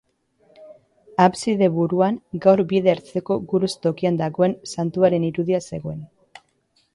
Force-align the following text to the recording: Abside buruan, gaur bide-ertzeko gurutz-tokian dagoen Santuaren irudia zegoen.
Abside 1.25 1.67
buruan, 1.75 2.17
gaur 2.45 2.63
bide-ertzeko 2.71 3.37
gurutz-tokian 3.53 4.19
dagoen 4.23 4.57
Santuaren 4.73 5.29
irudia 5.31 5.63
zegoen. 5.71 6.03